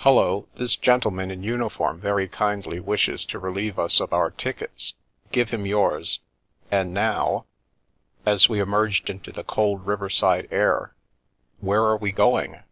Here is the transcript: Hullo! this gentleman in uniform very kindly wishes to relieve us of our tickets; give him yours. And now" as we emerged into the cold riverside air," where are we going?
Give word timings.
Hullo! 0.00 0.46
this 0.56 0.76
gentleman 0.76 1.30
in 1.30 1.42
uniform 1.42 1.98
very 2.00 2.28
kindly 2.28 2.80
wishes 2.80 3.24
to 3.24 3.38
relieve 3.38 3.78
us 3.78 3.98
of 3.98 4.12
our 4.12 4.30
tickets; 4.30 4.92
give 5.32 5.48
him 5.48 5.64
yours. 5.64 6.20
And 6.70 6.92
now" 6.92 7.46
as 8.26 8.46
we 8.46 8.60
emerged 8.60 9.08
into 9.08 9.32
the 9.32 9.42
cold 9.42 9.86
riverside 9.86 10.48
air," 10.50 10.94
where 11.62 11.82
are 11.84 11.96
we 11.96 12.12
going? 12.12 12.62